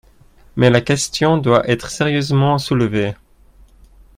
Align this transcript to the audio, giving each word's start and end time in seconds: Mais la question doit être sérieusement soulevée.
Mais 0.55 0.71
la 0.71 0.81
question 0.81 1.37
doit 1.37 1.69
être 1.69 1.91
sérieusement 1.91 2.57
soulevée. 2.57 3.13